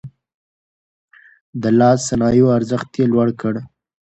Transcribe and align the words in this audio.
د 1.61 1.63
لاس 1.79 1.99
صنايعو 2.09 2.55
ارزښت 2.57 2.89
يې 2.99 3.05
لوړ 3.11 3.27
کړ. 3.41 3.55